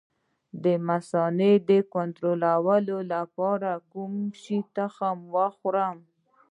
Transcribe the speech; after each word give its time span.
د 0.63 0.65
مثانې 0.87 1.53
د 1.69 1.71
کنټرول 1.93 2.43
لپاره 3.13 3.69
د 3.81 3.83
کوم 3.91 4.13
شي 4.41 4.59
تخم 4.77 5.17
وخورم؟ 5.35 5.97